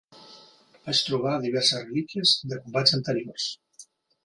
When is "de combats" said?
2.55-2.99